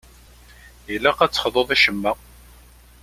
Ilaq 0.93 1.19
ad 1.21 1.31
texḍuḍ 1.31 1.69
i 1.75 1.77
ccemma. 1.79 2.11